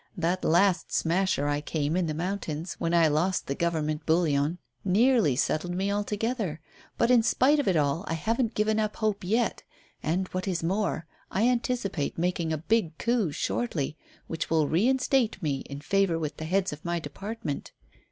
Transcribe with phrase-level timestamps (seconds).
[0.17, 5.35] That last smasher I came in the mountains, when I lost the Government bullion, nearly
[5.35, 6.59] settled me altogether,
[6.97, 9.61] but, in spite of it all, I haven't given up hope yet,
[10.01, 13.95] and what is more, I anticipate making a big coup shortly
[14.25, 17.71] which will reinstate me in favour with the heads of my department.